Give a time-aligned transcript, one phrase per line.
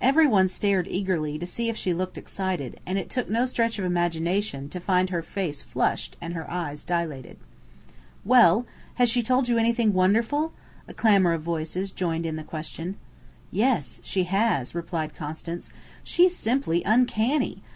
[0.00, 3.84] Everyone stared eagerly to see if she looked excited, and it took no stretch of
[3.84, 7.36] imagination to find her face flushed and her eyes dilated.
[8.24, 8.64] "Well?
[8.94, 10.52] Has she told you anything wonderful?"
[10.86, 12.94] A clamour of voices joined in the question.
[13.50, 15.68] "Yes, she has," replied Constance.
[16.04, 17.64] "She's simply uncanny!